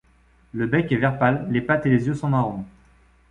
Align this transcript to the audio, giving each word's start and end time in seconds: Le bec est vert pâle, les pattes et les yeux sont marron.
Le 0.51 0.65
bec 0.65 0.91
est 0.91 0.95
vert 0.97 1.19
pâle, 1.19 1.45
les 1.51 1.61
pattes 1.61 1.85
et 1.85 1.91
les 1.91 2.07
yeux 2.07 2.15
sont 2.15 2.29
marron. 2.29 2.65